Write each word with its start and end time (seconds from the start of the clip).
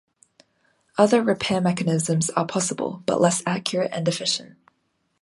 Other 0.97 1.21
repair 1.21 1.61
mechanisms 1.61 2.31
are 2.31 2.47
possible 2.47 3.03
but 3.05 3.21
less 3.21 3.43
accurate 3.45 3.91
and 3.93 4.07
efficient. 4.07 4.57